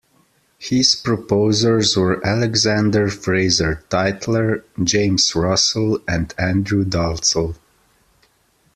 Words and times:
His 0.57 0.95
proposers 0.95 1.95
were 1.95 2.25
Alexander 2.25 3.07
Fraser 3.07 3.83
Tytler, 3.91 4.63
James 4.83 5.35
Russell 5.35 6.01
and 6.07 6.33
Andrew 6.39 6.83
Dalzell. 6.83 7.55